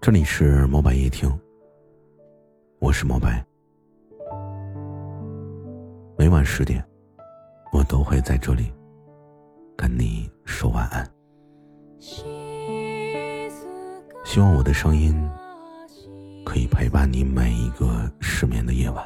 [0.00, 1.28] 这里是猫白夜听，
[2.78, 3.44] 我是猫白。
[6.16, 6.80] 每晚十点，
[7.72, 8.72] 我都会在这里
[9.76, 11.04] 跟你说晚安。
[11.98, 12.22] 希
[14.38, 15.12] 望我的声音
[16.46, 19.04] 可以陪伴你每一个失眠的夜晚。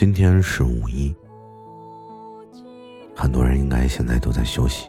[0.00, 1.14] 今天是五一，
[3.14, 4.88] 很多人应该现在都在休息。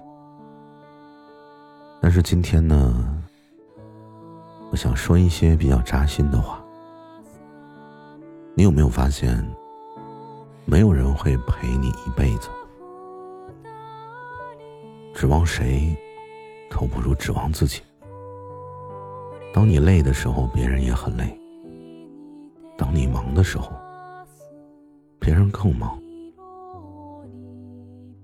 [2.01, 3.21] 但是今天呢，
[4.71, 6.63] 我想说一些比较扎心的话。
[8.55, 9.45] 你有没有发现，
[10.63, 12.47] 没有人会陪你一辈子？
[15.13, 15.93] 指望谁，
[16.69, 17.81] 都不如指望自己。
[19.53, 21.37] 当你累的时候，别人也很累；
[22.77, 23.73] 当你忙的时候，
[25.23, 26.01] 别人更忙，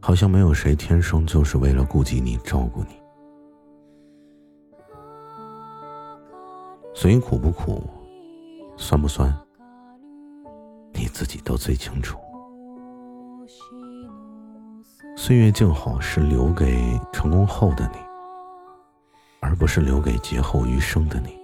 [0.01, 2.99] 好像没有谁天生就是为了顾及你、照顾你。
[6.95, 7.83] 所以苦不苦，
[8.77, 9.31] 酸不酸，
[10.91, 12.17] 你自己都最清楚。
[15.15, 17.99] 岁月静好是留给成功后的你，
[19.39, 21.36] 而不是留给劫后余生的你。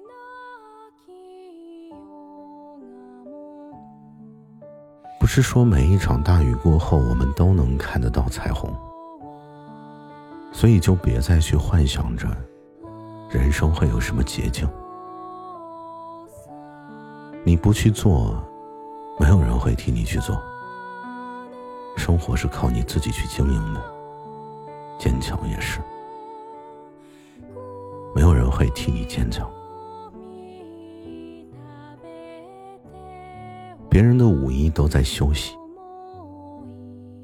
[5.23, 8.69] 不是说每一场大雨过后，我们都能看得到彩虹，
[10.51, 12.27] 所以就别再去幻想着
[13.29, 14.67] 人生会有什么捷径。
[17.45, 18.35] 你不去做，
[19.17, 20.37] 没有人会替你去做。
[21.95, 23.81] 生活是靠你自己去经营的，
[24.99, 25.79] 坚强也是，
[28.13, 29.49] 没有人会替你坚强。
[33.93, 35.55] 别人的五一都在休息，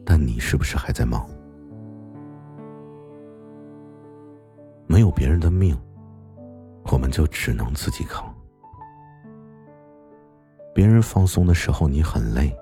[0.06, 1.28] 但你是不是还在忙？
[4.86, 5.76] 没有别人的命，
[6.92, 8.32] 我们就只能自己扛。
[10.72, 12.56] 别人放松的时候你很累，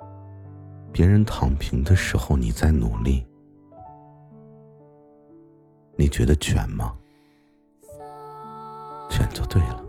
[0.89, 3.27] 别人躺平的时候你在努力。
[5.97, 6.95] 你觉得卷吗？
[9.09, 9.83] 卷就对了。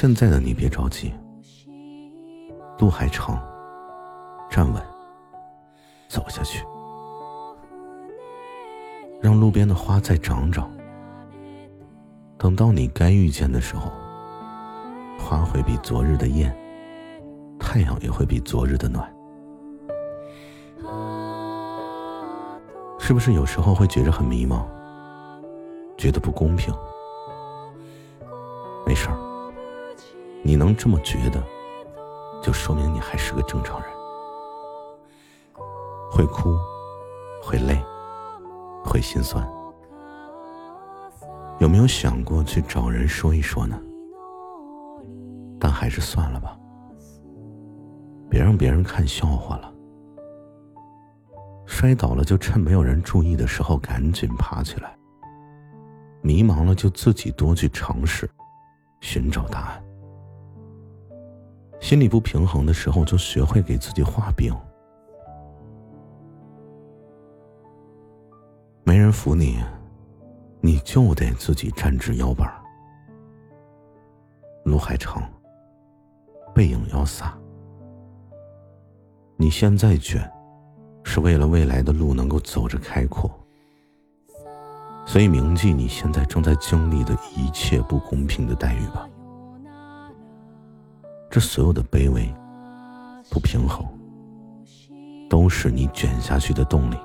[0.00, 1.12] 现在的你别着急，
[2.78, 3.38] 路还长，
[4.48, 4.82] 站稳，
[6.08, 6.64] 走下去，
[9.20, 10.70] 让路边的花再长长。
[12.38, 13.92] 等到你该遇见的时候，
[15.18, 16.50] 花会比昨日的艳，
[17.58, 19.06] 太阳也会比昨日的暖。
[22.98, 24.64] 是不是有时候会觉着很迷茫，
[25.98, 26.74] 觉得不公平？
[28.86, 29.29] 没事儿。
[30.42, 31.42] 你能这么觉得，
[32.42, 33.90] 就说明你还是个正常人。
[36.10, 36.56] 会哭，
[37.42, 37.78] 会累，
[38.84, 39.46] 会心酸。
[41.58, 43.78] 有没有想过去找人说一说呢？
[45.60, 46.56] 但还是算了吧，
[48.30, 49.70] 别让别人看笑话了。
[51.66, 54.96] 摔倒了就趁没有人注意的时候赶紧爬起来。
[56.22, 58.28] 迷茫了就自己多去尝试，
[59.00, 59.82] 寻找答案。
[61.80, 64.54] 心里不平衡的时候，就学会给自己画饼。
[68.84, 69.58] 没人扶你，
[70.60, 72.48] 你就得自己站直腰板。
[74.64, 75.22] 路还长，
[76.54, 77.36] 背影要洒。
[79.36, 80.30] 你现在卷，
[81.02, 83.28] 是为了未来的路能够走着开阔。
[85.06, 89.08] 所以铭记你现在正在经历的一切不公平的待遇吧。
[91.30, 92.28] 这所有的卑微、
[93.30, 93.86] 不平衡，
[95.28, 96.96] 都是你卷下去的动力。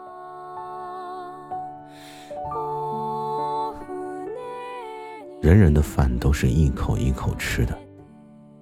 [5.43, 7.77] 人人的饭都是一口一口吃的，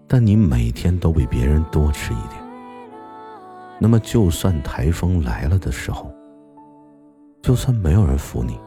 [0.05, 2.43] 但你每天都比别人多吃一点。
[3.79, 6.13] 那么，就算台风来了的时候，
[7.41, 8.59] 就算没有人扶你，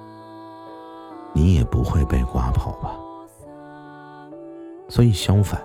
[1.35, 2.97] 你也不会被刮跑吧？
[4.89, 5.61] 所以，相反。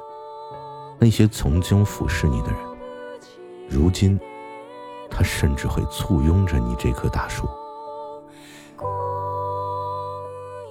[1.03, 2.59] 那些曾经俯视你的人，
[3.67, 4.19] 如今，
[5.09, 7.47] 他甚至会簇拥着你这棵大树。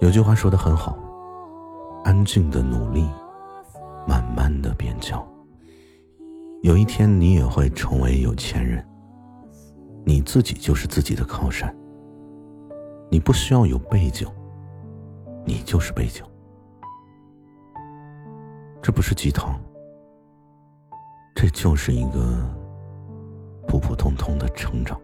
[0.00, 0.96] 有句话说的很好
[2.06, 3.10] ：“安静的努力，
[4.06, 5.20] 慢慢的变强。”
[6.62, 8.86] 有一天，你也会成为有钱人。
[10.04, 11.76] 你自己就是自己的靠山。
[13.10, 14.28] 你不需要有背景，
[15.44, 16.24] 你就是背景。
[18.80, 19.60] 这不是鸡汤，
[21.42, 22.20] 这就是一个
[23.66, 25.00] 普普通通的成长。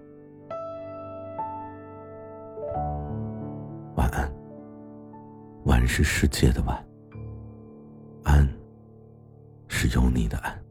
[3.94, 4.30] 晚安，
[5.64, 6.86] 晚是世界的晚，
[8.24, 8.46] 安
[9.66, 10.65] 是有你的安。